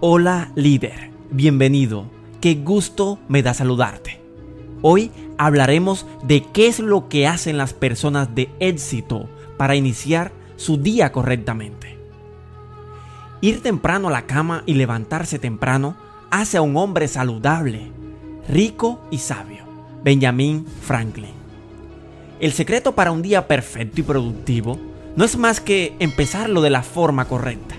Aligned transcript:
Hola 0.00 0.52
líder, 0.54 1.10
bienvenido, 1.32 2.06
qué 2.40 2.54
gusto 2.54 3.18
me 3.26 3.42
da 3.42 3.52
saludarte. 3.52 4.20
Hoy 4.80 5.10
hablaremos 5.38 6.06
de 6.22 6.44
qué 6.52 6.68
es 6.68 6.78
lo 6.78 7.08
que 7.08 7.26
hacen 7.26 7.58
las 7.58 7.72
personas 7.74 8.32
de 8.32 8.48
éxito 8.60 9.28
para 9.56 9.74
iniciar 9.74 10.30
su 10.54 10.76
día 10.76 11.10
correctamente. 11.10 11.98
Ir 13.40 13.60
temprano 13.60 14.06
a 14.06 14.12
la 14.12 14.26
cama 14.26 14.62
y 14.66 14.74
levantarse 14.74 15.40
temprano 15.40 15.96
hace 16.30 16.58
a 16.58 16.62
un 16.62 16.76
hombre 16.76 17.08
saludable, 17.08 17.90
rico 18.48 19.00
y 19.10 19.18
sabio. 19.18 19.64
Benjamin 20.04 20.64
Franklin. 20.80 21.34
El 22.38 22.52
secreto 22.52 22.94
para 22.94 23.10
un 23.10 23.20
día 23.20 23.48
perfecto 23.48 24.00
y 24.00 24.04
productivo 24.04 24.78
no 25.16 25.24
es 25.24 25.36
más 25.36 25.60
que 25.60 25.96
empezarlo 25.98 26.60
de 26.60 26.70
la 26.70 26.84
forma 26.84 27.24
correcta 27.24 27.74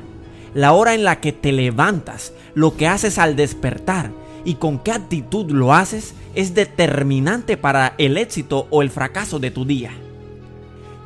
la 0.53 0.73
hora 0.73 0.93
en 0.93 1.03
la 1.03 1.19
que 1.19 1.31
te 1.31 1.51
levantas, 1.51 2.33
lo 2.55 2.75
que 2.75 2.87
haces 2.87 3.17
al 3.17 3.35
despertar 3.35 4.11
y 4.45 4.55
con 4.55 4.79
qué 4.79 4.91
actitud 4.91 5.51
lo 5.51 5.73
haces 5.73 6.13
es 6.35 6.53
determinante 6.53 7.57
para 7.57 7.93
el 7.97 8.17
éxito 8.17 8.67
o 8.69 8.81
el 8.81 8.89
fracaso 8.89 9.39
de 9.39 9.51
tu 9.51 9.65
día. 9.65 9.91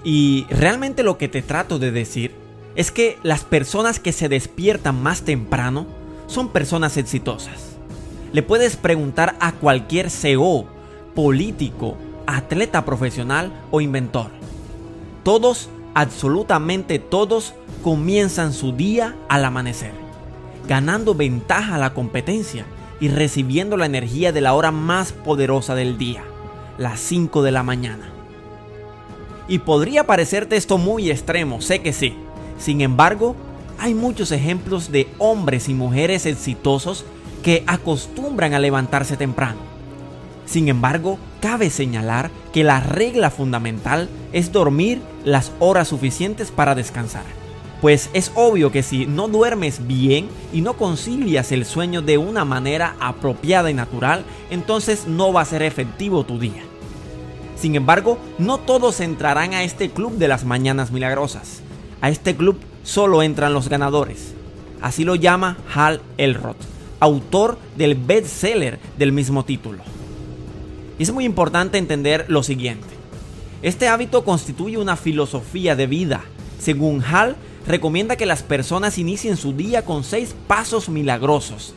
Y 0.03 0.45
realmente 0.49 1.03
lo 1.03 1.17
que 1.17 1.27
te 1.27 1.41
trato 1.41 1.79
de 1.79 1.91
decir 1.91 2.31
es 2.75 2.91
que 2.91 3.17
las 3.23 3.43
personas 3.43 3.99
que 3.99 4.11
se 4.11 4.29
despiertan 4.29 5.01
más 5.01 5.21
temprano 5.23 5.85
son 6.27 6.49
personas 6.49 6.97
exitosas. 6.97 7.77
Le 8.31 8.41
puedes 8.43 8.75
preguntar 8.75 9.35
a 9.39 9.51
cualquier 9.53 10.09
CEO, 10.09 10.65
político, 11.13 11.97
atleta 12.25 12.83
profesional 12.83 13.51
o 13.71 13.79
inventor. 13.79 14.31
Todos, 15.23 15.69
absolutamente 15.93 16.99
todos, 16.99 17.53
comienzan 17.83 18.53
su 18.53 18.71
día 18.71 19.15
al 19.27 19.45
amanecer, 19.45 19.91
ganando 20.67 21.13
ventaja 21.13 21.75
a 21.75 21.77
la 21.77 21.93
competencia 21.93 22.65
y 22.99 23.09
recibiendo 23.09 23.75
la 23.77 23.85
energía 23.85 24.31
de 24.31 24.41
la 24.41 24.53
hora 24.53 24.71
más 24.71 25.11
poderosa 25.11 25.75
del 25.75 25.97
día, 25.97 26.23
las 26.77 26.99
5 27.01 27.43
de 27.43 27.51
la 27.51 27.61
mañana. 27.61 28.09
Y 29.49 29.59
podría 29.59 30.07
parecerte 30.07 30.55
esto 30.55 30.77
muy 30.77 31.11
extremo, 31.11 31.59
sé 31.61 31.81
que 31.81 31.91
sí. 31.91 32.15
Sin 32.57 32.79
embargo, 32.79 33.35
hay 33.77 33.93
muchos 33.93 34.31
ejemplos 34.31 34.89
de 34.89 35.09
hombres 35.17 35.67
y 35.67 35.73
mujeres 35.73 36.25
exitosos 36.25 37.03
que 37.43 37.65
acostumbran 37.67 38.53
a 38.53 38.59
levantarse 38.59 39.17
temprano. 39.17 39.59
Sin 40.45 40.69
embargo, 40.69 41.19
cabe 41.41 41.69
señalar 41.69 42.31
que 42.53 42.63
la 42.63 42.79
regla 42.79 43.29
fundamental 43.29 44.07
es 44.31 44.53
dormir 44.53 45.01
las 45.25 45.51
horas 45.59 45.89
suficientes 45.89 46.51
para 46.51 46.75
descansar 46.75 47.42
pues 47.83 48.09
es 48.13 48.31
obvio 48.35 48.71
que 48.71 48.81
si 48.81 49.05
no 49.05 49.27
duermes 49.27 49.85
bien 49.85 50.29
y 50.53 50.61
no 50.61 50.77
concilias 50.77 51.51
el 51.51 51.65
sueño 51.65 52.01
de 52.01 52.17
una 52.17 52.45
manera 52.45 52.95
apropiada 53.01 53.69
y 53.69 53.73
natural, 53.73 54.23
entonces 54.49 55.05
no 55.05 55.33
va 55.33 55.41
a 55.41 55.45
ser 55.45 55.63
efectivo 55.63 56.23
tu 56.23 56.39
día. 56.39 56.63
Sin 57.57 57.75
embargo, 57.75 58.17
no 58.37 58.57
todos 58.57 59.01
entrarán 59.01 59.53
a 59.53 59.63
este 59.63 59.89
club 59.89 60.17
de 60.17 60.29
las 60.29 60.45
mañanas 60.45 60.91
milagrosas. 60.91 61.61
A 61.99 62.09
este 62.09 62.37
club 62.37 62.57
solo 62.83 63.21
entran 63.21 63.53
los 63.53 63.67
ganadores. 63.67 64.33
Así 64.81 65.03
lo 65.03 65.15
llama 65.15 65.57
Hal 65.75 65.99
Elrod, 66.17 66.55
autor 67.01 67.57
del 67.75 67.95
bestseller 67.95 68.79
del 68.97 69.11
mismo 69.11 69.43
título. 69.43 69.83
Es 70.99 71.11
muy 71.11 71.25
importante 71.25 71.79
entender 71.79 72.27
lo 72.29 72.43
siguiente. 72.43 72.87
Este 73.61 73.89
hábito 73.89 74.23
constituye 74.23 74.77
una 74.77 74.95
filosofía 74.95 75.75
de 75.75 75.87
vida. 75.87 76.21
Según 76.59 77.03
Hal, 77.03 77.35
recomienda 77.67 78.15
que 78.15 78.25
las 78.25 78.43
personas 78.43 78.97
inicien 78.97 79.37
su 79.37 79.53
día 79.53 79.85
con 79.85 80.03
seis 80.03 80.35
pasos 80.47 80.89
milagrosos. 80.89 81.73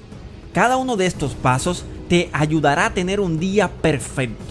Cada 0.53 0.77
uno 0.77 0.97
de 0.97 1.07
estos 1.07 1.35
pasos 1.35 1.85
te 2.09 2.31
ayudará 2.33 2.87
a 2.87 2.95
tener 2.95 3.21
un 3.21 3.39
día 3.39 3.69
perfecto. 3.71 4.45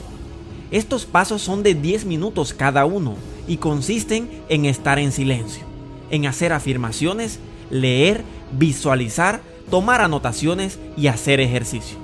Estos 0.72 1.06
pasos 1.06 1.41
son 1.41 1.63
de 1.63 1.74
10 1.74 2.06
minutos 2.06 2.53
cada 2.53 2.85
uno 2.85 3.16
y 3.47 3.57
consisten 3.57 4.29
en 4.50 4.66
estar 4.66 5.00
en 5.00 5.12
silencio, 5.12 5.63
en 6.09 6.25
hacer 6.25 6.53
afirmaciones, 6.53 7.40
leer, 7.69 8.24
visualizar, 8.51 9.41
tomar 9.69 10.01
anotaciones 10.01 10.79
y 10.97 11.07
hacer 11.07 11.40
ejercicio. 11.40 11.97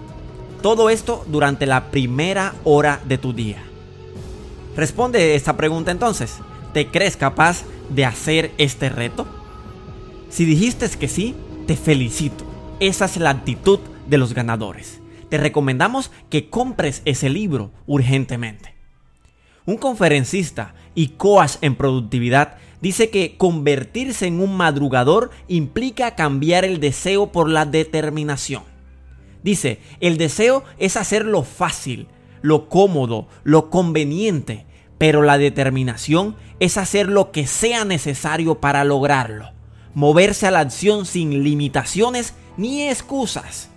Todo 0.61 0.89
esto 0.89 1.25
durante 1.27 1.65
la 1.65 1.89
primera 1.89 2.53
hora 2.63 3.01
de 3.05 3.17
tu 3.17 3.33
día. 3.33 3.63
Responde 4.75 5.35
esta 5.35 5.57
pregunta 5.57 5.91
entonces. 5.91 6.37
¿Te 6.73 6.87
crees 6.87 7.17
capaz 7.17 7.63
de 7.89 8.05
hacer 8.05 8.51
este 8.57 8.89
reto? 8.89 9.27
Si 10.29 10.45
dijiste 10.45 10.87
que 10.97 11.09
sí, 11.09 11.35
te 11.67 11.75
felicito. 11.75 12.45
Esa 12.79 13.05
es 13.05 13.17
la 13.17 13.29
actitud 13.29 13.79
de 14.07 14.17
los 14.17 14.33
ganadores. 14.33 15.01
Te 15.29 15.37
recomendamos 15.37 16.11
que 16.29 16.49
compres 16.49 17.01
ese 17.03 17.29
libro 17.29 17.71
urgentemente. 17.87 18.73
Un 19.65 19.77
conferencista 19.77 20.73
y 20.95 21.09
coach 21.09 21.57
en 21.61 21.75
productividad 21.75 22.55
dice 22.81 23.09
que 23.09 23.35
convertirse 23.37 24.27
en 24.27 24.39
un 24.39 24.55
madrugador 24.55 25.29
implica 25.47 26.15
cambiar 26.15 26.63
el 26.63 26.79
deseo 26.79 27.31
por 27.33 27.49
la 27.49 27.65
determinación. 27.65 28.63
Dice, 29.43 29.79
el 29.99 30.17
deseo 30.17 30.63
es 30.77 30.97
hacer 30.97 31.25
lo 31.25 31.43
fácil, 31.43 32.07
lo 32.41 32.69
cómodo, 32.69 33.27
lo 33.43 33.69
conveniente, 33.69 34.65
pero 35.01 35.23
la 35.23 35.39
determinación 35.39 36.35
es 36.59 36.77
hacer 36.77 37.07
lo 37.07 37.31
que 37.31 37.47
sea 37.47 37.85
necesario 37.85 38.59
para 38.59 38.83
lograrlo. 38.83 39.49
Moverse 39.95 40.45
a 40.45 40.51
la 40.51 40.59
acción 40.59 41.07
sin 41.07 41.43
limitaciones 41.43 42.35
ni 42.55 42.87
excusas. 42.87 43.69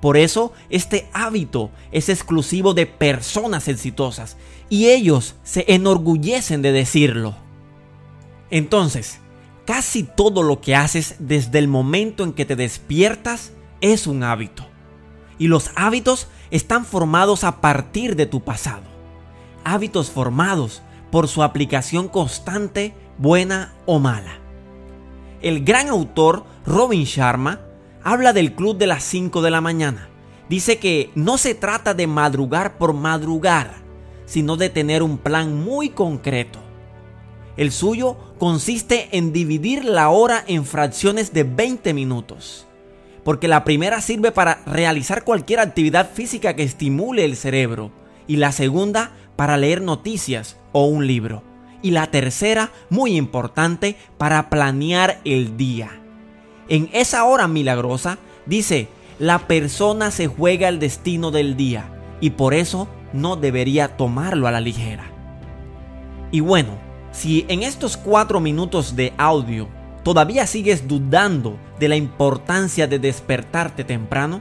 Por 0.00 0.16
eso, 0.16 0.52
este 0.68 1.08
hábito 1.12 1.70
es 1.92 2.08
exclusivo 2.08 2.74
de 2.74 2.86
personas 2.86 3.68
exitosas 3.68 4.36
y 4.68 4.88
ellos 4.88 5.36
se 5.44 5.64
enorgullecen 5.68 6.60
de 6.60 6.72
decirlo. 6.72 7.36
Entonces, 8.50 9.20
casi 9.64 10.02
todo 10.02 10.42
lo 10.42 10.60
que 10.60 10.74
haces 10.74 11.14
desde 11.20 11.60
el 11.60 11.68
momento 11.68 12.24
en 12.24 12.32
que 12.32 12.44
te 12.44 12.56
despiertas 12.56 13.52
es 13.80 14.08
un 14.08 14.24
hábito. 14.24 14.66
Y 15.38 15.46
los 15.46 15.70
hábitos 15.76 16.26
están 16.50 16.84
formados 16.84 17.44
a 17.44 17.60
partir 17.60 18.16
de 18.16 18.26
tu 18.26 18.42
pasado 18.42 18.97
hábitos 19.74 20.10
formados 20.10 20.82
por 21.10 21.28
su 21.28 21.42
aplicación 21.42 22.08
constante, 22.08 22.94
buena 23.18 23.72
o 23.86 23.98
mala. 23.98 24.38
El 25.40 25.64
gran 25.64 25.88
autor 25.88 26.44
Robin 26.66 27.04
Sharma 27.04 27.60
habla 28.02 28.32
del 28.32 28.54
club 28.54 28.76
de 28.76 28.86
las 28.86 29.04
5 29.04 29.42
de 29.42 29.50
la 29.50 29.60
mañana. 29.60 30.08
Dice 30.48 30.78
que 30.78 31.10
no 31.14 31.38
se 31.38 31.54
trata 31.54 31.94
de 31.94 32.06
madrugar 32.06 32.78
por 32.78 32.94
madrugar, 32.94 33.74
sino 34.26 34.56
de 34.56 34.70
tener 34.70 35.02
un 35.02 35.18
plan 35.18 35.62
muy 35.62 35.90
concreto. 35.90 36.58
El 37.56 37.72
suyo 37.72 38.16
consiste 38.38 39.08
en 39.16 39.32
dividir 39.32 39.84
la 39.84 40.10
hora 40.10 40.44
en 40.46 40.64
fracciones 40.64 41.32
de 41.32 41.44
20 41.44 41.92
minutos, 41.92 42.66
porque 43.24 43.48
la 43.48 43.64
primera 43.64 44.00
sirve 44.00 44.32
para 44.32 44.62
realizar 44.64 45.24
cualquier 45.24 45.60
actividad 45.60 46.10
física 46.10 46.54
que 46.54 46.62
estimule 46.62 47.24
el 47.24 47.36
cerebro 47.36 47.90
y 48.26 48.36
la 48.36 48.52
segunda 48.52 49.12
para 49.38 49.56
leer 49.56 49.80
noticias 49.82 50.56
o 50.72 50.86
un 50.86 51.06
libro. 51.06 51.44
Y 51.80 51.92
la 51.92 52.08
tercera, 52.08 52.72
muy 52.90 53.14
importante, 53.14 53.94
para 54.18 54.50
planear 54.50 55.20
el 55.24 55.56
día. 55.56 56.02
En 56.68 56.90
esa 56.92 57.22
hora 57.24 57.46
milagrosa, 57.46 58.18
dice, 58.46 58.88
la 59.20 59.46
persona 59.46 60.10
se 60.10 60.26
juega 60.26 60.68
el 60.68 60.80
destino 60.80 61.30
del 61.30 61.56
día 61.56 61.88
y 62.20 62.30
por 62.30 62.52
eso 62.52 62.88
no 63.12 63.36
debería 63.36 63.96
tomarlo 63.96 64.48
a 64.48 64.50
la 64.50 64.60
ligera. 64.60 65.04
Y 66.32 66.40
bueno, 66.40 66.72
si 67.12 67.46
en 67.46 67.62
estos 67.62 67.96
cuatro 67.96 68.40
minutos 68.40 68.96
de 68.96 69.12
audio 69.18 69.68
todavía 70.02 70.48
sigues 70.48 70.88
dudando 70.88 71.56
de 71.78 71.86
la 71.86 71.94
importancia 71.94 72.88
de 72.88 72.98
despertarte 72.98 73.84
temprano, 73.84 74.40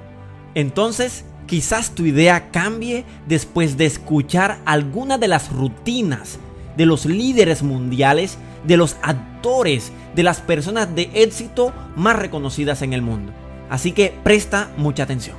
entonces 0.55 1.23
Quizás 1.47 1.91
tu 1.91 2.05
idea 2.05 2.51
cambie 2.51 3.05
después 3.25 3.77
de 3.77 3.85
escuchar 3.85 4.59
alguna 4.65 5.17
de 5.17 5.29
las 5.29 5.51
rutinas 5.51 6.39
de 6.75 6.85
los 6.85 7.05
líderes 7.05 7.63
mundiales, 7.63 8.37
de 8.65 8.77
los 8.77 8.97
actores, 9.01 9.91
de 10.13 10.23
las 10.23 10.41
personas 10.41 10.93
de 10.93 11.09
éxito 11.13 11.73
más 11.95 12.17
reconocidas 12.17 12.81
en 12.81 12.93
el 12.93 13.01
mundo. 13.01 13.31
Así 13.69 13.93
que 13.93 14.13
presta 14.23 14.69
mucha 14.77 15.03
atención. 15.03 15.37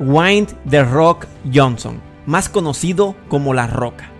Wayne 0.00 0.48
The 0.68 0.84
Rock 0.84 1.26
Johnson, 1.52 2.00
más 2.26 2.48
conocido 2.48 3.14
como 3.28 3.54
La 3.54 3.66
Roca, 3.66 4.10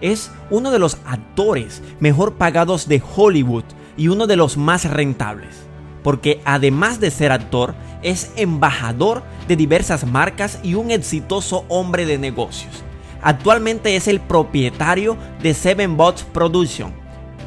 es 0.00 0.30
uno 0.50 0.70
de 0.70 0.78
los 0.78 0.98
actores 1.06 1.82
mejor 1.98 2.34
pagados 2.34 2.88
de 2.88 3.02
Hollywood 3.16 3.64
y 3.96 4.08
uno 4.08 4.26
de 4.26 4.36
los 4.36 4.56
más 4.56 4.84
rentables, 4.84 5.56
porque 6.02 6.40
además 6.44 7.00
de 7.00 7.10
ser 7.10 7.32
actor, 7.32 7.74
es 8.02 8.32
embajador 8.36 9.22
de 9.48 9.56
diversas 9.56 10.06
marcas 10.06 10.58
y 10.62 10.74
un 10.74 10.90
exitoso 10.90 11.64
hombre 11.68 12.06
de 12.06 12.18
negocios. 12.18 12.82
Actualmente 13.22 13.94
es 13.94 14.08
el 14.08 14.20
propietario 14.20 15.16
de 15.42 15.54
Seven 15.54 15.96
Bots 15.96 16.24
Production. 16.24 16.92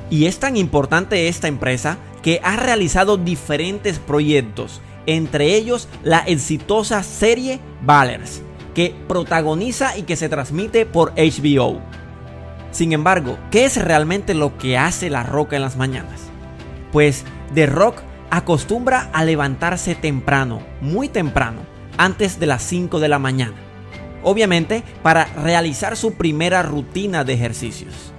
Y 0.10 0.26
es 0.26 0.40
tan 0.40 0.56
importante 0.56 1.28
esta 1.28 1.48
empresa 1.48 1.98
que 2.22 2.40
ha 2.44 2.56
realizado 2.56 3.18
diferentes 3.18 4.00
proyectos, 4.00 4.82
entre 5.06 5.56
ellos 5.56 5.88
la 6.04 6.20
exitosa 6.20 7.04
serie 7.04 7.60
Ballers, 7.82 8.42
que 8.74 8.96
protagoniza 9.08 9.98
y 9.98 10.04
que 10.04 10.16
se 10.16 10.30
transmite 10.30 10.86
por 10.86 11.14
HBO. 11.16 11.82
Sin 12.72 12.94
embargo, 12.94 13.38
¿qué 13.52 13.66
es 13.66 13.82
realmente 13.82 14.34
lo 14.34 14.58
que 14.58 14.78
hace 14.78 15.10
La 15.10 15.24
Roca 15.24 15.56
en 15.56 15.62
las 15.62 15.78
mañanas? 15.78 16.22
Pues 16.92 17.24
The 17.54 17.68
Rock 17.68 18.02
acostumbra 18.30 19.10
a 19.14 19.24
levantarse 19.24 19.96
temprano, 19.96 20.62
muy 20.82 21.10
temprano, 21.10 21.62
antes 21.98 22.40
de 22.40 22.46
las 22.46 22.64
5 22.64 23.00
de 23.00 23.08
la 23.08 23.20
mañana. 23.20 23.56
Obviamente 24.24 24.84
para 25.04 25.26
realizar 25.26 25.96
su 25.96 26.14
primera 26.14 26.64
rutina 26.64 27.24
de 27.24 27.34
ejercicios. 27.34 28.12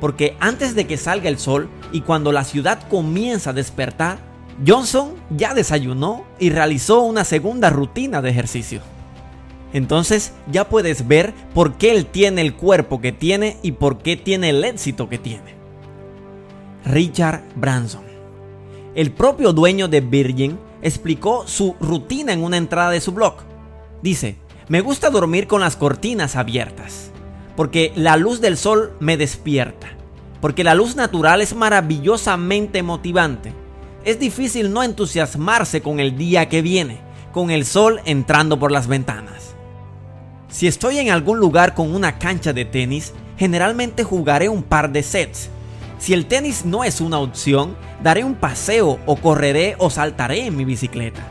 Porque 0.00 0.36
antes 0.40 0.74
de 0.74 0.86
que 0.86 0.96
salga 0.96 1.28
el 1.28 1.38
sol 1.38 1.68
y 1.92 2.02
cuando 2.02 2.32
la 2.32 2.44
ciudad 2.44 2.86
comienza 2.88 3.50
a 3.50 3.54
despertar, 3.54 4.18
Johnson 4.66 5.14
ya 5.30 5.54
desayunó 5.54 6.24
y 6.38 6.50
realizó 6.50 7.00
una 7.00 7.24
segunda 7.24 7.70
rutina 7.70 8.20
de 8.22 8.30
ejercicio. 8.30 8.80
Entonces 9.72 10.32
ya 10.50 10.68
puedes 10.68 11.06
ver 11.06 11.34
por 11.54 11.74
qué 11.74 11.92
él 11.92 12.06
tiene 12.06 12.40
el 12.40 12.54
cuerpo 12.54 13.00
que 13.00 13.12
tiene 13.12 13.58
y 13.62 13.72
por 13.72 13.98
qué 13.98 14.16
tiene 14.16 14.50
el 14.50 14.64
éxito 14.64 15.08
que 15.08 15.18
tiene. 15.18 15.54
Richard 16.84 17.42
Branson. 17.54 18.07
El 18.94 19.12
propio 19.12 19.52
dueño 19.52 19.88
de 19.88 20.00
Virgin 20.00 20.58
explicó 20.82 21.46
su 21.46 21.76
rutina 21.80 22.32
en 22.32 22.42
una 22.42 22.56
entrada 22.56 22.90
de 22.90 23.00
su 23.00 23.12
blog. 23.12 23.34
Dice, 24.02 24.36
me 24.68 24.80
gusta 24.80 25.10
dormir 25.10 25.46
con 25.46 25.60
las 25.60 25.76
cortinas 25.76 26.36
abiertas, 26.36 27.10
porque 27.56 27.92
la 27.96 28.16
luz 28.16 28.40
del 28.40 28.56
sol 28.56 28.92
me 29.00 29.16
despierta, 29.16 29.88
porque 30.40 30.64
la 30.64 30.74
luz 30.74 30.96
natural 30.96 31.40
es 31.40 31.54
maravillosamente 31.54 32.82
motivante. 32.82 33.52
Es 34.04 34.18
difícil 34.18 34.72
no 34.72 34.82
entusiasmarse 34.82 35.82
con 35.82 36.00
el 36.00 36.16
día 36.16 36.48
que 36.48 36.62
viene, 36.62 37.00
con 37.32 37.50
el 37.50 37.64
sol 37.64 38.00
entrando 38.04 38.58
por 38.58 38.72
las 38.72 38.86
ventanas. 38.86 39.54
Si 40.48 40.66
estoy 40.66 40.98
en 40.98 41.10
algún 41.10 41.38
lugar 41.38 41.74
con 41.74 41.94
una 41.94 42.18
cancha 42.18 42.52
de 42.52 42.64
tenis, 42.64 43.12
generalmente 43.36 44.02
jugaré 44.02 44.48
un 44.48 44.62
par 44.62 44.90
de 44.90 45.02
sets. 45.02 45.50
Si 45.98 46.14
el 46.14 46.26
tenis 46.26 46.64
no 46.64 46.84
es 46.84 47.00
una 47.00 47.18
opción, 47.18 47.76
daré 48.02 48.22
un 48.24 48.36
paseo 48.36 49.00
o 49.04 49.16
correré 49.16 49.74
o 49.78 49.90
saltaré 49.90 50.46
en 50.46 50.56
mi 50.56 50.64
bicicleta. 50.64 51.22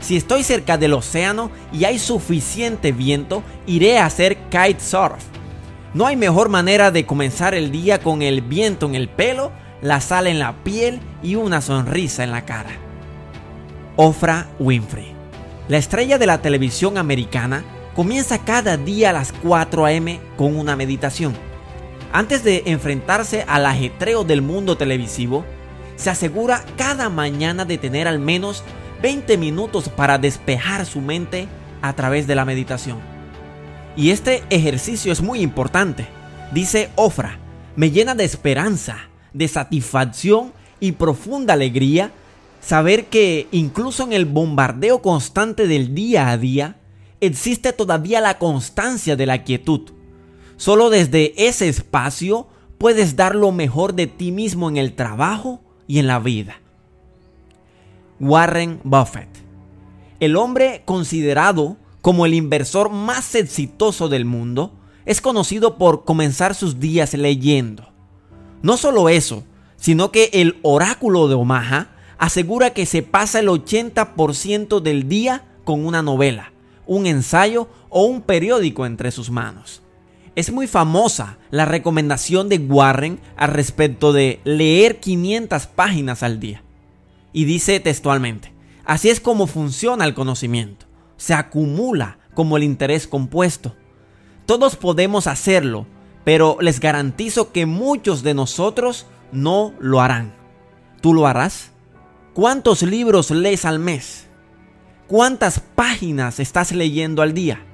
Si 0.00 0.16
estoy 0.16 0.42
cerca 0.42 0.78
del 0.78 0.94
océano 0.94 1.50
y 1.72 1.84
hay 1.84 1.98
suficiente 1.98 2.92
viento, 2.92 3.42
iré 3.66 3.98
a 3.98 4.06
hacer 4.06 4.36
kitesurf. 4.48 5.22
No 5.94 6.06
hay 6.06 6.16
mejor 6.16 6.48
manera 6.48 6.90
de 6.90 7.06
comenzar 7.06 7.54
el 7.54 7.70
día 7.70 8.00
con 8.00 8.22
el 8.22 8.40
viento 8.40 8.86
en 8.86 8.94
el 8.94 9.08
pelo, 9.08 9.52
la 9.82 10.00
sal 10.00 10.26
en 10.26 10.38
la 10.38 10.54
piel 10.64 11.00
y 11.22 11.34
una 11.34 11.60
sonrisa 11.60 12.24
en 12.24 12.32
la 12.32 12.44
cara. 12.44 12.70
Ofra 13.96 14.48
Winfrey. 14.58 15.12
La 15.68 15.78
estrella 15.78 16.18
de 16.18 16.26
la 16.26 16.42
televisión 16.42 16.98
americana 16.98 17.64
comienza 17.94 18.44
cada 18.44 18.76
día 18.76 19.10
a 19.10 19.12
las 19.14 19.32
4 19.32 19.86
a.m. 19.86 20.20
con 20.36 20.56
una 20.56 20.76
meditación. 20.76 21.34
Antes 22.16 22.42
de 22.42 22.62
enfrentarse 22.64 23.44
al 23.46 23.66
ajetreo 23.66 24.24
del 24.24 24.40
mundo 24.40 24.78
televisivo, 24.78 25.44
se 25.96 26.08
asegura 26.08 26.64
cada 26.78 27.10
mañana 27.10 27.66
de 27.66 27.76
tener 27.76 28.08
al 28.08 28.20
menos 28.20 28.64
20 29.02 29.36
minutos 29.36 29.90
para 29.90 30.16
despejar 30.16 30.86
su 30.86 31.02
mente 31.02 31.46
a 31.82 31.92
través 31.92 32.26
de 32.26 32.34
la 32.34 32.46
meditación. 32.46 33.00
Y 33.98 34.12
este 34.12 34.42
ejercicio 34.48 35.12
es 35.12 35.20
muy 35.20 35.40
importante. 35.40 36.06
Dice 36.54 36.88
Ofra, 36.94 37.38
me 37.76 37.90
llena 37.90 38.14
de 38.14 38.24
esperanza, 38.24 38.96
de 39.34 39.46
satisfacción 39.46 40.54
y 40.80 40.92
profunda 40.92 41.52
alegría 41.52 42.12
saber 42.62 43.08
que 43.08 43.46
incluso 43.52 44.04
en 44.04 44.14
el 44.14 44.24
bombardeo 44.24 45.02
constante 45.02 45.66
del 45.66 45.94
día 45.94 46.30
a 46.30 46.38
día, 46.38 46.76
existe 47.20 47.74
todavía 47.74 48.22
la 48.22 48.38
constancia 48.38 49.16
de 49.16 49.26
la 49.26 49.44
quietud. 49.44 49.90
Solo 50.56 50.90
desde 50.90 51.46
ese 51.46 51.68
espacio 51.68 52.46
puedes 52.78 53.16
dar 53.16 53.34
lo 53.34 53.52
mejor 53.52 53.94
de 53.94 54.06
ti 54.06 54.32
mismo 54.32 54.68
en 54.68 54.76
el 54.76 54.94
trabajo 54.94 55.60
y 55.86 55.98
en 55.98 56.06
la 56.06 56.18
vida. 56.18 56.60
Warren 58.18 58.80
Buffett, 58.82 59.28
el 60.20 60.36
hombre 60.36 60.82
considerado 60.84 61.76
como 62.00 62.24
el 62.24 62.34
inversor 62.34 62.90
más 62.90 63.34
exitoso 63.34 64.08
del 64.08 64.24
mundo, 64.24 64.72
es 65.04 65.20
conocido 65.20 65.76
por 65.76 66.04
comenzar 66.04 66.54
sus 66.54 66.80
días 66.80 67.14
leyendo. 67.14 67.90
No 68.62 68.76
solo 68.76 69.08
eso, 69.08 69.44
sino 69.76 70.10
que 70.10 70.30
el 70.32 70.58
oráculo 70.62 71.28
de 71.28 71.34
Omaha 71.34 71.90
asegura 72.18 72.70
que 72.70 72.86
se 72.86 73.02
pasa 73.02 73.40
el 73.40 73.48
80% 73.48 74.80
del 74.80 75.08
día 75.08 75.44
con 75.64 75.84
una 75.84 76.02
novela 76.02 76.52
un 76.86 77.06
ensayo 77.06 77.68
o 77.88 78.04
un 78.04 78.22
periódico 78.22 78.86
entre 78.86 79.10
sus 79.10 79.30
manos. 79.30 79.82
Es 80.36 80.52
muy 80.52 80.66
famosa 80.66 81.38
la 81.50 81.64
recomendación 81.64 82.50
de 82.50 82.58
Warren 82.58 83.18
al 83.38 83.54
respecto 83.54 84.12
de 84.12 84.40
leer 84.44 85.00
500 85.00 85.66
páginas 85.66 86.22
al 86.22 86.40
día. 86.40 86.62
Y 87.32 87.46
dice 87.46 87.80
textualmente, 87.80 88.52
así 88.84 89.08
es 89.08 89.18
como 89.18 89.46
funciona 89.46 90.04
el 90.04 90.12
conocimiento. 90.12 90.84
Se 91.16 91.32
acumula 91.32 92.18
como 92.34 92.58
el 92.58 92.64
interés 92.64 93.06
compuesto. 93.06 93.74
Todos 94.44 94.76
podemos 94.76 95.26
hacerlo, 95.26 95.86
pero 96.22 96.58
les 96.60 96.80
garantizo 96.80 97.50
que 97.50 97.64
muchos 97.64 98.22
de 98.22 98.34
nosotros 98.34 99.06
no 99.32 99.72
lo 99.80 100.02
harán. 100.02 100.34
¿Tú 101.00 101.14
lo 101.14 101.26
harás? 101.26 101.70
¿Cuántos 102.34 102.82
libros 102.82 103.30
lees 103.30 103.64
al 103.64 103.78
mes? 103.78 104.26
¿Cuántas 105.06 105.60
páginas 105.60 106.40
estás 106.40 106.72
leyendo 106.72 107.22
al 107.22 107.32
día? 107.32 107.64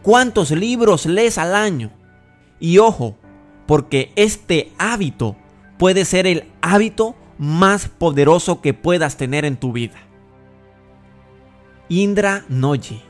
¿Cuántos 0.00 0.52
libros 0.52 1.04
lees 1.04 1.36
al 1.36 1.54
año? 1.54 1.97
Y 2.60 2.78
ojo, 2.78 3.16
porque 3.66 4.12
este 4.16 4.72
hábito 4.78 5.36
puede 5.78 6.04
ser 6.04 6.26
el 6.26 6.44
hábito 6.60 7.14
más 7.38 7.88
poderoso 7.88 8.60
que 8.60 8.74
puedas 8.74 9.16
tener 9.16 9.44
en 9.44 9.56
tu 9.56 9.72
vida. 9.72 9.96
Indra 11.88 12.44
Noji. 12.48 13.02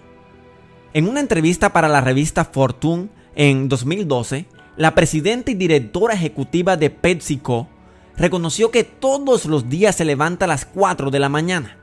En 0.92 1.08
una 1.08 1.20
entrevista 1.20 1.72
para 1.72 1.88
la 1.88 2.00
revista 2.00 2.44
Fortune 2.44 3.08
en 3.34 3.68
2012, 3.68 4.46
la 4.76 4.94
presidenta 4.94 5.50
y 5.50 5.54
directora 5.54 6.14
ejecutiva 6.14 6.76
de 6.76 6.90
PepsiCo 6.90 7.68
reconoció 8.16 8.70
que 8.70 8.84
todos 8.84 9.46
los 9.46 9.68
días 9.68 9.96
se 9.96 10.04
levanta 10.04 10.44
a 10.44 10.48
las 10.48 10.64
4 10.66 11.10
de 11.10 11.18
la 11.18 11.28
mañana 11.28 11.78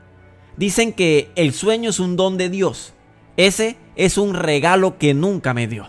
Dicen 0.56 0.94
que 0.94 1.30
el 1.36 1.52
sueño 1.52 1.90
es 1.90 2.00
un 2.00 2.16
don 2.16 2.38
de 2.38 2.48
Dios. 2.48 2.94
Ese 3.36 3.76
es 3.94 4.16
un 4.16 4.34
regalo 4.34 4.96
que 4.96 5.12
nunca 5.12 5.52
me 5.52 5.66
dio. 5.66 5.88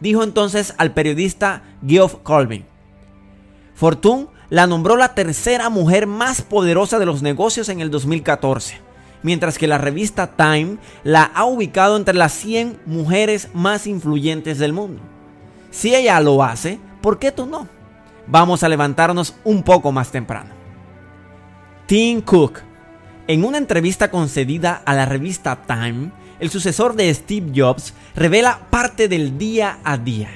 Dijo 0.00 0.22
entonces 0.22 0.74
al 0.78 0.92
periodista 0.92 1.62
Geoff 1.86 2.16
Colvin. 2.22 2.64
Fortune 3.74 4.28
la 4.48 4.66
nombró 4.66 4.96
la 4.96 5.14
tercera 5.14 5.70
mujer 5.70 6.06
más 6.06 6.42
poderosa 6.42 6.98
de 6.98 7.06
los 7.06 7.22
negocios 7.22 7.68
en 7.68 7.80
el 7.80 7.90
2014, 7.90 8.80
mientras 9.22 9.58
que 9.58 9.66
la 9.66 9.78
revista 9.78 10.36
Time 10.36 10.78
la 11.04 11.22
ha 11.22 11.44
ubicado 11.44 11.96
entre 11.96 12.14
las 12.14 12.32
100 12.32 12.80
mujeres 12.86 13.48
más 13.54 13.86
influyentes 13.86 14.58
del 14.58 14.72
mundo. 14.72 15.00
Si 15.70 15.94
ella 15.94 16.20
lo 16.20 16.42
hace, 16.42 16.80
¿por 17.00 17.18
qué 17.18 17.30
tú 17.30 17.46
no? 17.46 17.68
Vamos 18.26 18.62
a 18.62 18.68
levantarnos 18.68 19.34
un 19.44 19.62
poco 19.62 19.92
más 19.92 20.10
temprano. 20.10 20.50
Tim 21.86 22.20
Cook 22.20 22.60
en 23.26 23.44
una 23.44 23.58
entrevista 23.58 24.10
concedida 24.10 24.82
a 24.84 24.92
la 24.94 25.06
revista 25.06 25.62
Time, 25.64 26.10
el 26.40 26.50
sucesor 26.50 26.96
de 26.96 27.12
Steve 27.14 27.52
Jobs 27.54 27.94
revela 28.16 28.68
parte 28.70 29.08
del 29.08 29.38
día 29.38 29.78
a 29.84 29.98
día. 29.98 30.30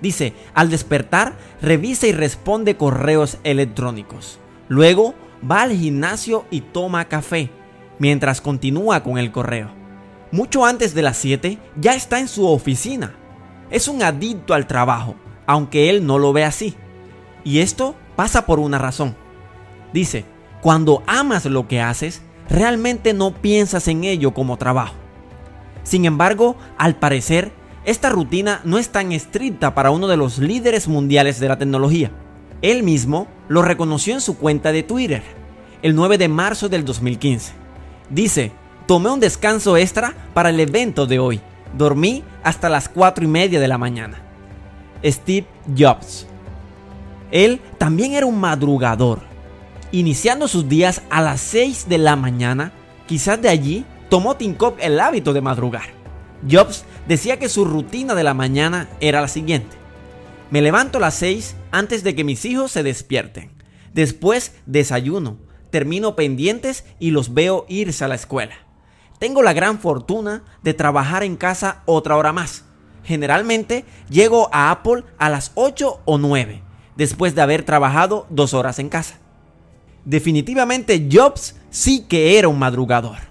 Dice, 0.00 0.32
al 0.54 0.70
despertar, 0.70 1.36
revisa 1.60 2.06
y 2.06 2.12
responde 2.12 2.76
correos 2.76 3.38
electrónicos. 3.44 4.38
Luego, 4.68 5.14
va 5.48 5.62
al 5.62 5.72
gimnasio 5.72 6.46
y 6.50 6.62
toma 6.62 7.06
café, 7.06 7.50
mientras 7.98 8.40
continúa 8.40 9.02
con 9.02 9.18
el 9.18 9.32
correo. 9.32 9.70
Mucho 10.32 10.64
antes 10.64 10.94
de 10.94 11.02
las 11.02 11.16
7, 11.18 11.58
ya 11.76 11.94
está 11.94 12.20
en 12.20 12.28
su 12.28 12.46
oficina. 12.46 13.14
Es 13.70 13.88
un 13.88 14.02
adicto 14.02 14.54
al 14.54 14.66
trabajo, 14.66 15.16
aunque 15.46 15.90
él 15.90 16.06
no 16.06 16.18
lo 16.18 16.32
ve 16.32 16.44
así. 16.44 16.76
Y 17.44 17.58
esto 17.58 17.96
pasa 18.16 18.46
por 18.46 18.60
una 18.60 18.78
razón. 18.78 19.16
Dice, 19.92 20.24
cuando 20.62 21.02
amas 21.06 21.44
lo 21.46 21.66
que 21.66 21.80
haces, 21.80 22.22
realmente 22.48 23.12
no 23.12 23.34
piensas 23.34 23.88
en 23.88 24.04
ello 24.04 24.32
como 24.32 24.56
trabajo. 24.56 24.99
Sin 25.82 26.04
embargo, 26.04 26.56
al 26.78 26.96
parecer, 26.96 27.52
esta 27.84 28.10
rutina 28.10 28.60
no 28.64 28.78
es 28.78 28.90
tan 28.90 29.12
estricta 29.12 29.74
para 29.74 29.90
uno 29.90 30.06
de 30.06 30.16
los 30.16 30.38
líderes 30.38 30.88
mundiales 30.88 31.40
de 31.40 31.48
la 31.48 31.58
tecnología. 31.58 32.10
Él 32.62 32.82
mismo 32.82 33.26
lo 33.48 33.62
reconoció 33.62 34.14
en 34.14 34.20
su 34.20 34.36
cuenta 34.36 34.70
de 34.72 34.82
Twitter, 34.82 35.22
el 35.82 35.94
9 35.94 36.18
de 36.18 36.28
marzo 36.28 36.68
del 36.68 36.84
2015. 36.84 37.52
Dice, 38.10 38.52
tomé 38.86 39.10
un 39.10 39.20
descanso 39.20 39.76
extra 39.76 40.14
para 40.34 40.50
el 40.50 40.60
evento 40.60 41.06
de 41.06 41.18
hoy. 41.18 41.40
Dormí 41.76 42.22
hasta 42.42 42.68
las 42.68 42.88
4 42.88 43.24
y 43.24 43.28
media 43.28 43.60
de 43.60 43.68
la 43.68 43.78
mañana. 43.78 44.20
Steve 45.02 45.46
Jobs. 45.76 46.26
Él 47.30 47.60
también 47.78 48.12
era 48.12 48.26
un 48.26 48.38
madrugador 48.38 49.20
iniciando 49.92 50.48
sus 50.48 50.68
días 50.68 51.02
a 51.10 51.20
las 51.20 51.40
6 51.40 51.88
de 51.88 51.98
la 51.98 52.16
mañana, 52.16 52.72
quizás 53.06 53.40
de 53.40 53.48
allí 53.48 53.84
tomó 54.10 54.36
Cook 54.58 54.76
el 54.80 55.00
hábito 55.00 55.32
de 55.32 55.40
madrugar. 55.40 55.88
Jobs 56.50 56.84
decía 57.06 57.38
que 57.38 57.48
su 57.48 57.64
rutina 57.64 58.14
de 58.14 58.24
la 58.24 58.34
mañana 58.34 58.88
era 59.00 59.20
la 59.20 59.28
siguiente. 59.28 59.76
Me 60.50 60.60
levanto 60.60 60.98
a 60.98 61.00
las 61.00 61.14
6 61.14 61.56
antes 61.70 62.02
de 62.02 62.14
que 62.14 62.24
mis 62.24 62.44
hijos 62.44 62.72
se 62.72 62.82
despierten. 62.82 63.52
Después 63.94 64.56
desayuno, 64.66 65.38
termino 65.70 66.16
pendientes 66.16 66.84
y 66.98 67.12
los 67.12 67.34
veo 67.34 67.66
irse 67.68 68.04
a 68.04 68.08
la 68.08 68.16
escuela. 68.16 68.54
Tengo 69.20 69.42
la 69.42 69.52
gran 69.52 69.78
fortuna 69.78 70.42
de 70.62 70.74
trabajar 70.74 71.22
en 71.22 71.36
casa 71.36 71.82
otra 71.86 72.16
hora 72.16 72.32
más. 72.32 72.64
Generalmente 73.04 73.84
llego 74.08 74.48
a 74.52 74.70
Apple 74.72 75.04
a 75.18 75.28
las 75.28 75.52
8 75.54 76.00
o 76.04 76.18
9, 76.18 76.62
después 76.96 77.34
de 77.34 77.42
haber 77.42 77.62
trabajado 77.62 78.26
dos 78.28 78.54
horas 78.54 78.78
en 78.80 78.88
casa. 78.88 79.18
Definitivamente 80.04 81.08
Jobs 81.10 81.56
sí 81.70 82.06
que 82.08 82.38
era 82.38 82.48
un 82.48 82.58
madrugador. 82.58 83.29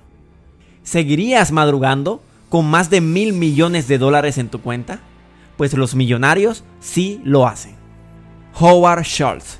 ¿Seguirías 0.90 1.52
madrugando 1.52 2.20
con 2.50 2.66
más 2.66 2.90
de 2.90 3.00
mil 3.00 3.34
millones 3.34 3.88
de 3.88 4.00
dólares 4.00 4.40
en 4.40 4.50
tu 4.50 4.60
cuenta? 4.60 5.02
Pues 5.56 5.76
los 5.76 5.94
millonarios 5.94 6.64
sí 6.80 7.22
lo 7.24 7.46
hacen. 7.46 7.76
Howard 8.60 9.04
Schultz. 9.04 9.60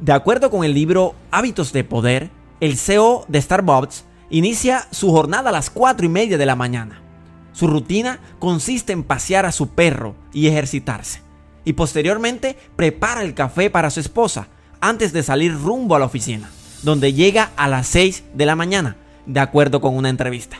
De 0.00 0.10
acuerdo 0.10 0.50
con 0.50 0.64
el 0.64 0.74
libro 0.74 1.14
Hábitos 1.30 1.72
de 1.72 1.84
Poder, 1.84 2.30
el 2.58 2.76
CEO 2.76 3.24
de 3.28 3.40
Starbucks 3.40 4.02
inicia 4.30 4.88
su 4.90 5.12
jornada 5.12 5.50
a 5.50 5.52
las 5.52 5.70
4 5.70 6.06
y 6.06 6.08
media 6.08 6.36
de 6.36 6.46
la 6.46 6.56
mañana. 6.56 7.00
Su 7.52 7.68
rutina 7.68 8.18
consiste 8.40 8.92
en 8.92 9.04
pasear 9.04 9.46
a 9.46 9.52
su 9.52 9.68
perro 9.68 10.16
y 10.32 10.48
ejercitarse. 10.48 11.22
Y 11.64 11.74
posteriormente 11.74 12.58
prepara 12.74 13.22
el 13.22 13.34
café 13.34 13.70
para 13.70 13.90
su 13.90 14.00
esposa 14.00 14.48
antes 14.80 15.12
de 15.12 15.22
salir 15.22 15.56
rumbo 15.56 15.94
a 15.94 16.00
la 16.00 16.06
oficina, 16.06 16.50
donde 16.82 17.12
llega 17.12 17.52
a 17.54 17.68
las 17.68 17.86
6 17.86 18.24
de 18.34 18.46
la 18.46 18.56
mañana, 18.56 18.96
de 19.26 19.40
acuerdo 19.40 19.80
con 19.80 19.96
una 19.96 20.08
entrevista. 20.08 20.58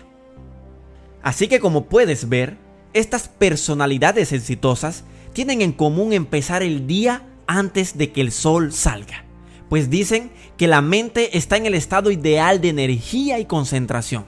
Así 1.22 1.48
que 1.48 1.60
como 1.60 1.84
puedes 1.84 2.28
ver, 2.28 2.56
estas 2.92 3.28
personalidades 3.28 4.32
exitosas 4.32 5.04
tienen 5.32 5.62
en 5.62 5.72
común 5.72 6.12
empezar 6.12 6.62
el 6.62 6.86
día 6.86 7.22
antes 7.46 7.96
de 7.96 8.12
que 8.12 8.20
el 8.20 8.32
sol 8.32 8.72
salga, 8.72 9.24
pues 9.68 9.88
dicen 9.88 10.30
que 10.56 10.68
la 10.68 10.82
mente 10.82 11.36
está 11.36 11.56
en 11.56 11.66
el 11.66 11.74
estado 11.74 12.10
ideal 12.10 12.60
de 12.60 12.68
energía 12.68 13.38
y 13.38 13.46
concentración. 13.46 14.26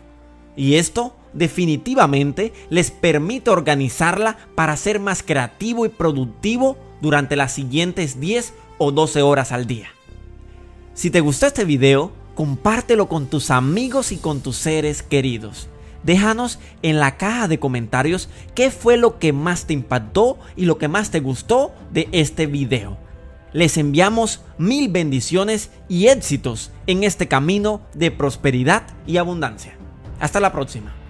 Y 0.56 0.76
esto 0.76 1.14
definitivamente 1.32 2.52
les 2.70 2.90
permite 2.90 3.50
organizarla 3.50 4.36
para 4.54 4.76
ser 4.76 5.00
más 5.00 5.22
creativo 5.22 5.84
y 5.84 5.88
productivo 5.88 6.78
durante 7.02 7.36
las 7.36 7.52
siguientes 7.52 8.20
10 8.20 8.54
o 8.78 8.92
12 8.92 9.22
horas 9.22 9.52
al 9.52 9.66
día. 9.66 9.88
Si 10.94 11.10
te 11.10 11.20
gustó 11.20 11.46
este 11.46 11.64
video, 11.64 12.12
compártelo 12.34 13.08
con 13.08 13.26
tus 13.26 13.50
amigos 13.50 14.12
y 14.12 14.16
con 14.16 14.40
tus 14.40 14.56
seres 14.56 15.02
queridos. 15.02 15.68
Déjanos 16.02 16.58
en 16.82 17.00
la 17.00 17.16
caja 17.16 17.48
de 17.48 17.58
comentarios 17.58 18.28
qué 18.54 18.70
fue 18.70 18.96
lo 18.96 19.18
que 19.18 19.32
más 19.32 19.66
te 19.66 19.72
impactó 19.72 20.38
y 20.54 20.66
lo 20.66 20.76
que 20.76 20.88
más 20.88 21.10
te 21.10 21.20
gustó 21.20 21.72
de 21.92 22.08
este 22.12 22.46
video. 22.46 22.98
Les 23.52 23.78
enviamos 23.78 24.42
mil 24.58 24.90
bendiciones 24.90 25.70
y 25.88 26.08
éxitos 26.08 26.72
en 26.86 27.04
este 27.04 27.28
camino 27.28 27.80
de 27.94 28.10
prosperidad 28.10 28.82
y 29.06 29.16
abundancia. 29.16 29.78
Hasta 30.20 30.40
la 30.40 30.52
próxima. 30.52 31.03